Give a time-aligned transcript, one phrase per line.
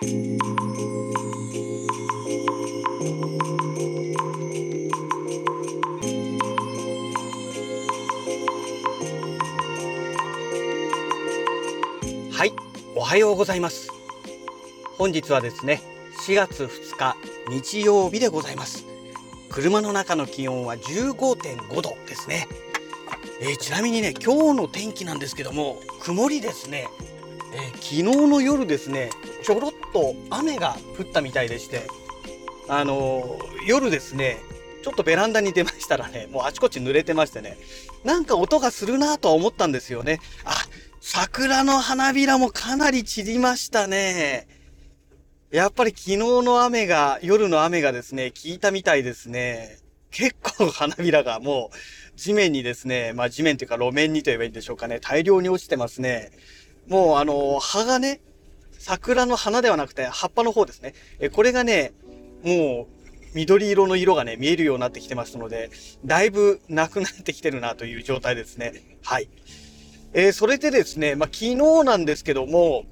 [0.00, 0.04] は
[12.44, 12.52] い、
[12.94, 13.90] おはようございます。
[14.98, 15.82] 本日はですね、
[16.24, 17.16] 4月2日
[17.48, 18.86] 日曜日でございます。
[19.50, 22.46] 車の中の気温は15.5度ですね。
[23.40, 26.86] えーちなみにね、今日の天気なんですけども、曇りですね。
[27.52, 29.10] えー昨日の夜ですね、
[29.48, 31.86] ちょろっと雨が降ったみたいでして、
[32.68, 34.36] あのー夜ですね、
[34.84, 37.56] ちょっとベランダに出ましたらね、もうあちこち濡れてましてね、
[38.04, 40.20] なんか音がするなとは思ったんですよね。
[40.44, 40.52] あ、
[41.00, 44.48] 桜の花びらもかなり散りましたね。
[45.50, 49.78] やっぱり昨日の雨が、夜の雨がですね、効いたみたいですね。
[50.10, 56.32] 結構花びらがもう地面にですね、まあ地面というか路面にと言えばいいんでしょうかね、大量に落ちてますね。
[56.86, 58.20] もうあの、葉がね、
[58.78, 60.94] 桜の花ではなくて葉っぱの方ですね。
[61.20, 61.92] えこれがね、
[62.42, 62.98] もう
[63.34, 65.70] 緑色の色がね、見えるようになってきてますので、
[66.04, 68.72] だいぶなくなってきてるなという状態ですね。
[69.02, 69.28] はい。
[70.14, 72.84] えーそれでですね、まあ、昨日なんですけども、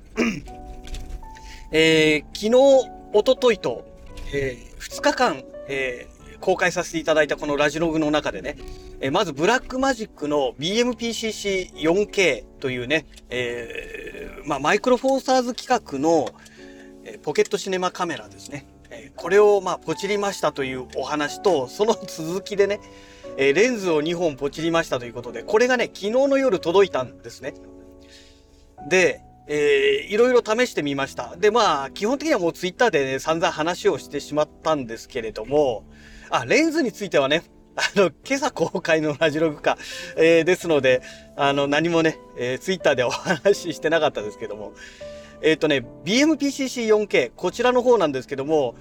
[1.72, 3.86] えー昨日、おとといと、
[4.32, 8.56] え2日間、えー公開させていただいたこのラジログの中でね、
[9.00, 16.30] えまずブラックマジックの BMPCC4K というね、えーまあ、マイクロフォーサーズ規格の、
[17.04, 18.66] えポケットシネマカメラですね。
[18.90, 22.80] えこれをまあポチりましたというお話と、その 続きでね、
[23.36, 27.54] えレンズを2本ポチりましたということで、これがね、昨日の夜届いたんですね。
[28.88, 31.36] で、えーいろいろ試してみました。
[31.36, 35.84] で、まあ、基本的にはもうツイッターでね、散々話をしてしまったんですけれども、
[36.30, 37.42] あ、レンズについてはね、
[37.76, 39.76] あの、今朝公開のラジログか、
[40.16, 41.02] えーですので、
[41.36, 44.72] あの、何もね、えー、ツイッターでお話ししてなかったですけども、
[45.42, 48.76] えっ、とね、BMPCC4K、こちらの方なんですけども、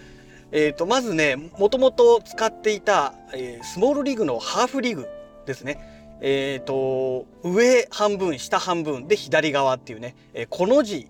[0.54, 5.10] えっ、と、まずね、もともと使っていた、えースモールリグのハーフリグ
[5.46, 6.18] ですね。
[6.22, 11.10] えっ、と、上半分、下半分で左側っていうね、えーこの字、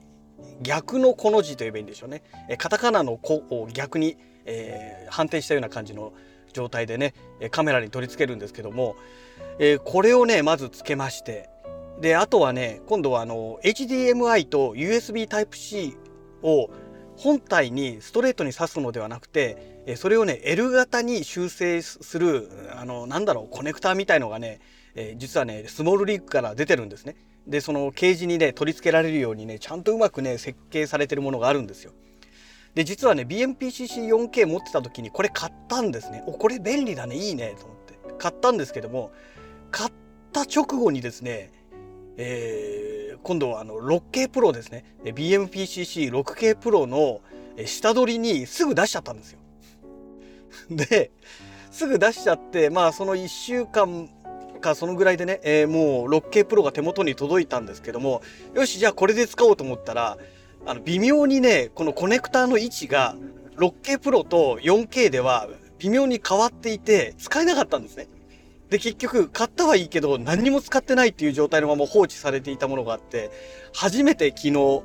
[0.62, 2.24] 逆のこの字と言えばいいんでしょうね。
[2.50, 6.14] えーカタカナのこを逆に、えー反転したような感じの
[6.56, 7.14] 状態でね、
[7.52, 8.96] カメラに取り付けるんですけども、
[9.60, 11.50] えーこれをね、まずつけまして、
[12.02, 15.96] で、あとはね、今度はあの、HDMI と USB Type-C
[16.42, 16.70] を
[17.18, 24.60] 本体にストレートに挿すのではなくて、それをね、L 型に修正する、あの、なんだろう、コネクターみたいのがね、
[25.18, 27.16] 実はね、スモールリーグから出てるんですね。
[27.48, 31.92] で、そのケージにね、取り付けられるようにね、ちゃんとうまくね、設計されてるものがあるんですよ。
[32.75, 36.24] で、実はね、BMPCC4K 持ってた時にこれ買ったんですね。
[36.28, 37.97] お、これ便利だね、いいね、と思って。
[38.18, 39.12] 買ったんですけども、
[39.72, 39.91] 買っ
[40.34, 41.52] た直後にですね、
[42.18, 44.85] えー今度はあの 6K プロですね。
[45.03, 47.22] BMPCC6K プロの
[47.66, 49.40] 下取りにすぐ出しちゃったんですよ。
[50.69, 51.09] で、
[51.72, 54.09] すぐ出しちゃって、まあその1週間
[54.62, 58.22] かそのぐらいでね、えーもう 6K プロが手元に届いたんですけども、
[58.53, 60.19] よし、じゃあこれで使おうと思ったら、
[60.66, 63.16] あの微妙にね、このコネクターの位置が
[63.58, 65.48] 6K プロと 4K では
[65.80, 68.08] 微妙に変わっていて使えなかったんですね。
[68.70, 73.30] で、結局、買ったはいいけど、何にも使ってないっていう状態のまま放置されていたものがあって、
[73.74, 74.81] 初めて昨日、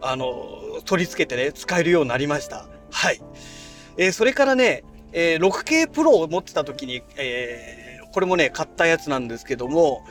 [0.00, 2.68] あの、取り付けてね、使えるようになりました。
[2.92, 3.20] はい。
[3.98, 10.02] えーそれからね、えー 6K プロを持ってた時に、えーこれもね、買ったやつなんですけども、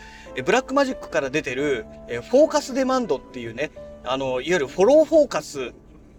[0.46, 3.72] ブラックマジックから出てる、えーフォーカスデマンドっていうね、
[4.06, 5.74] あの、いわゆるフォローフォーカス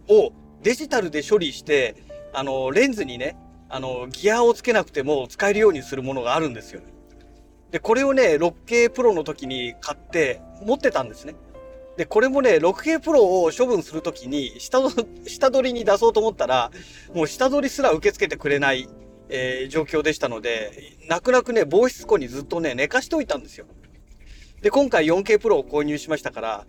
[0.09, 0.33] を
[0.63, 1.97] デジタルで処理して、
[2.33, 3.37] あの、レンズにね、
[3.69, 6.81] あの、ギアをつけなくても使えるようにするものがあるんですよ。
[7.71, 11.35] で、これをね、6K プロの時に買って持ってたんですね。
[11.97, 14.79] で、これもね、6K プロを処分するときに下、
[15.27, 16.71] 下取りに出そうと思ったら、
[17.15, 18.89] もう下取りすら受け付けてくれない、
[19.29, 23.67] えー状況でしたので、泣く泣くね、防湿庫にずっとね、寝かしておいたんですよ。
[24.63, 26.67] で、今回 4K プロを購入しましたから、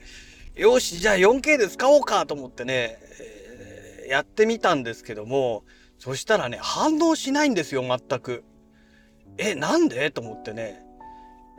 [0.57, 5.65] よし、じゃあ 4K で使おうかと思ってね、えーやってみたんですけども、
[5.99, 8.45] そしたらね、反応しないんですよ、全く。
[9.37, 10.09] え、なんで？
[10.11, 10.81] と思ってね。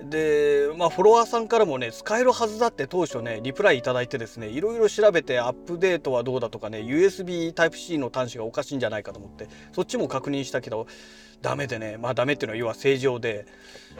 [0.02, 10.86] で、まあ、フォロワーさんからもね、使えるはずだって当初ね、リプライいただいてですね、いろいろ調べてアップデートはどうだとかね、USB Type-C の端子がおかしいんじゃないかと思って、そっちも確認したけど、
[11.42, 13.46] ダメでね、まあダメっていうのは要は正常で、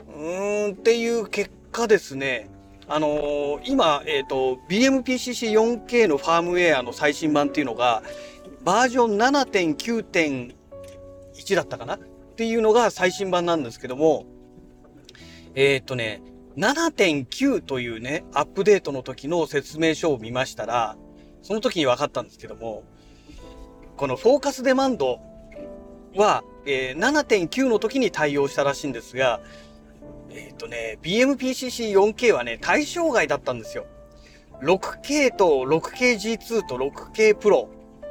[0.09, 2.49] うーんっていう結果ですね、
[2.91, 8.03] あのー今、えっ、と、BMPCC4K のファームウェアの最新版っていうのが、
[8.65, 11.97] バージョン7.9.1だったかな？
[11.97, 11.99] っ
[12.37, 14.25] ていうのが最新版なんですけども、
[15.55, 16.23] えっ、とね、
[16.57, 20.97] 7.9というね、アップデートの時の説明書を見ましたら、
[21.43, 22.85] その時に分かったんですけども、
[23.97, 25.21] このフォーカスデマンド
[26.17, 29.41] は、えー、7.9の時に対応したらしいんですが、
[30.31, 33.87] えっ、ー、とね、BMPCC4K はね、対象外だったんですよ。
[34.63, 37.69] 6K と 6KG2 と 6K Pro。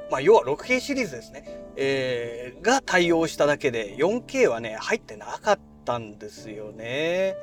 [0.10, 1.46] まあ、要は 6K シリーズですね。
[1.76, 7.36] えー、が対応しただけで、4K はね、入ってなかったんですよね。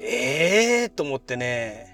[0.00, 1.92] ええー、と思ってね。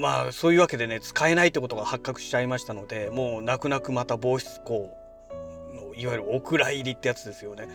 [0.00, 4.90] まあ、そういうわけでね、使えないってことが発覚しちゃいましたので、もう泣く泣くまた防湿庫
[5.74, 7.68] の、いわゆるお蔵入りってやつですよね。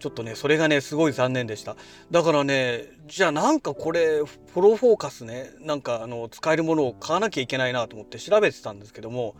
[0.00, 1.76] ちょっとね、それがね、すごい残念でした。
[2.10, 9.36] だからね、じゃあなんかこれ、フォローフォーカスね、なんかあの、使えるものを買わなきゃいけないなと思って調べてたんですけども、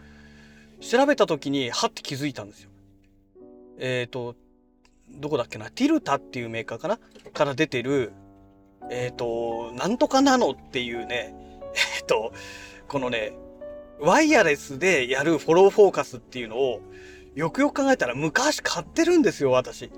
[0.81, 2.71] 調べた時に、はって気づいたんですよ。
[3.79, 4.37] えっ、ー、と、
[5.09, 6.99] どこだっけな、ティルタっていうメーカーかな？
[7.33, 8.13] から出てる、
[8.91, 11.35] えっ、ー、と、なんとかなのっていうね、
[11.97, 12.33] えっ、ー、と、
[12.87, 13.33] このね、
[13.99, 16.81] ワイヤレスでやるフォローフォーカスっていうのを、
[17.35, 19.91] よくよく考えたら昔買ってるんですよ、私。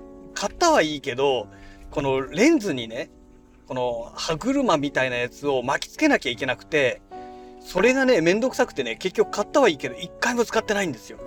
[0.43, 1.47] 買ったはいいけど、
[1.89, 3.09] このレンズにね、
[3.65, 7.01] この歯車みたいなやつを巻きつけなきゃいけなくて、
[7.61, 11.19] それがね、めんどくさくてね、結局買ったはいいけど、一回も使ってないんですよ。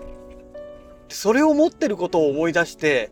[1.09, 3.11] それを持ってることを思い出して、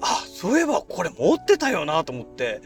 [0.00, 2.60] あ、そういえばこれ持ってたよなと思って。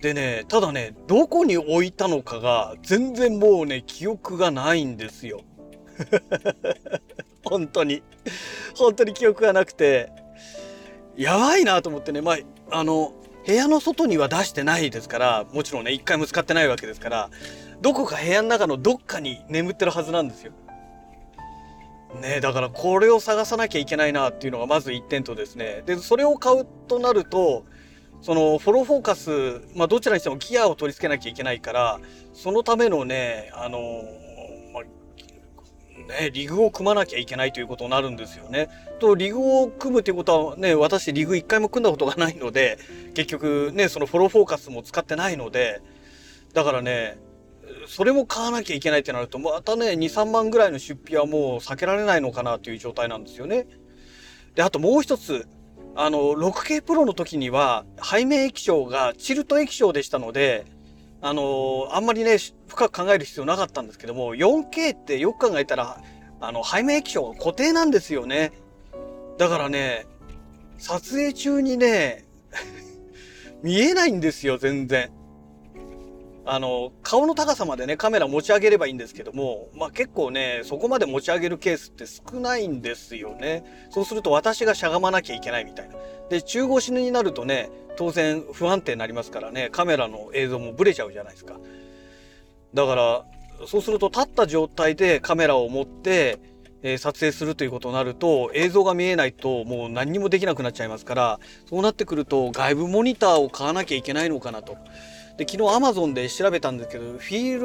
[0.00, 5.40] でね、ただね、どこに置いたのかが全然もうね、記憶がないんですよ。
[7.42, 8.04] 本当に。
[8.76, 10.21] 本当に記憶がなくて、
[11.16, 12.36] やばいなと思ってね、まあ、
[12.70, 13.12] あの、
[13.46, 17.30] 部屋の外には出してないですから、もちろんね、一回も使ってないわけですから、
[17.80, 20.52] どこか部屋の中のどっかに眠ってるはずなんですよ。
[22.20, 25.82] ねだからこれを探さなきゃいけないなっていうのがまず1点とですね。
[25.86, 27.64] で、それを買うとなると、
[28.20, 32.00] そのフォローフォーカス、まあどちらにしてもギアを取り付けなきゃいけないから、
[32.32, 34.31] そのためのね、あの、まあ、
[36.20, 38.68] ね、リグを組まなきゃいけないということになるんですよね。
[39.00, 42.78] と、リグを組むっていうことはね、私リグ一回も組んだことがないので、
[43.14, 45.80] 結局ね、そのフォローフォーカスも使ってないので、
[46.52, 47.18] だからね、
[47.86, 53.66] それも買わなきゃいけないってなると、またね、2、3万ぐらいの出費はもう避けられないのかなという状態なんですよね。
[54.54, 55.48] で、あともう一つ、
[55.94, 60.64] あの、6K プロの時には、背面液晶がチルト液晶でしたので、
[61.24, 62.36] あのあんまりね、
[62.66, 66.02] 深く考える必要なかったんですけども、4K ってよく考えたら、
[66.40, 68.50] あの、背面液晶が固定なんですよね。
[69.38, 70.06] だからね、
[70.78, 72.24] 撮影中にね、
[73.62, 75.12] 見えないんですよ、全然。
[76.44, 83.64] あの、顔の高さまでね、カメラ持ち上げればいいんですけども、まあ結構ね、そこまで持ち上げるケースって少ないんですよね。
[83.90, 85.94] そうすると私がしゃがまなきゃいけないみたいな。
[86.30, 91.60] で、中腰になるとね、当然不安定になりますからね、カメラの映像もブレちゃうじゃないですか。
[92.74, 93.24] だから、
[93.66, 96.40] そうすると立った状態でカメラを持って、
[96.82, 104.76] え、撮影するということになると映像が見えないともう何にもできなくなっちゃいますからそうなってくると外部モニターを買わなきゃいけないのかなと
[105.36, 107.60] で、昨日アマゾンで調べたんですけど、フィー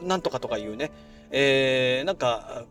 [0.00, 0.90] ルなんとかとかいうね、
[1.30, 2.64] えー、なんか、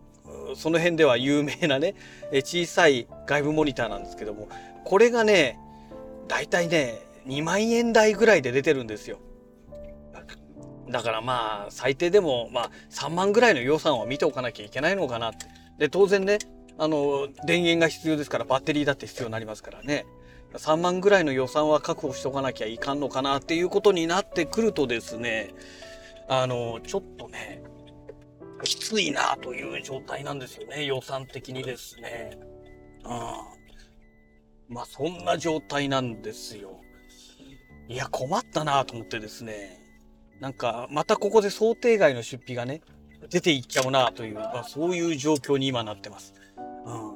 [0.56, 1.96] その辺では有名なね、
[2.44, 4.48] 小さい外部モニターなんですけども、
[4.84, 5.60] これがね、
[6.28, 9.20] だいたいね、2万円台ぐらいで出てるんですよ。
[10.90, 15.46] だからまあ、最低でも、まあ、3万ぐらいの予算は見ておかなきゃいけないのかなって。
[15.78, 16.40] で、当然ね、
[16.78, 20.06] あの、電源が必要ですから、バッテリーだって必要になりますからね。
[20.54, 25.54] 3万ぐらいの予算は確保しとかなきゃいかんのかなっていうことになってくるとですね、
[26.28, 27.62] あの、ちょっとね、
[28.64, 32.38] きついなという状態なんですよね、予算的にですね。
[33.04, 34.74] うん。
[34.76, 36.82] まあ、そんな状態なんですよ。
[37.88, 39.80] いや、困ったなと思ってですね。
[40.40, 42.82] なんか、またここで想定外の出費がね、
[43.30, 46.34] 出ていっちゃうなという、まあ、そういう状況に今なってます。
[46.86, 47.16] うん。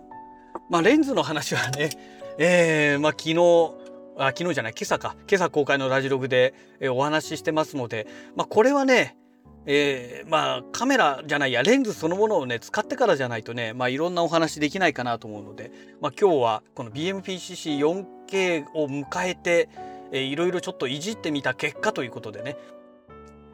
[0.70, 1.90] まあ、レンズの話はね、
[2.38, 3.76] えー、まあ、昨日、
[4.18, 5.16] あ、昨日じゃない、今朝か。
[5.28, 9.18] 今朝公開のラジログで、えー、お話ししてますので、まあ、これはね、
[9.66, 19.70] えー、まあ、カメラじゃないや、レンズそのものをね、使ってからじゃないとね、まあ、いろんなお話できないかなと思うので、まあ、今日はこの BMPCC4K を迎えて、
[20.12, 22.58] えー、いろいろちょっといじってみた結果ということでね、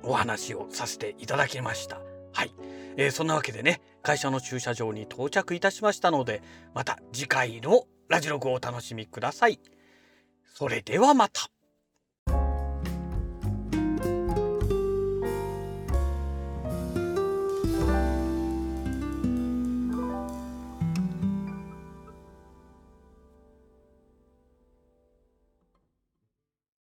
[0.03, 2.00] お話をさせていただきました。
[2.31, 2.53] はい。
[2.96, 6.41] えー、そんなわけでね、会社の駐車場に到着いたしましたので、
[6.74, 9.59] また次回のラジログをお楽しみください。
[10.55, 11.49] それではまた。